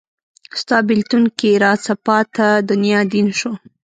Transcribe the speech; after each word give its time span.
ستا 0.61 0.77
بیلتون 0.87 1.23
کې 1.39 1.51
راڅه 1.63 1.93
پاته 2.05 2.47
دنیا 2.69 2.99
دین 3.11 3.27
شو 3.39 3.51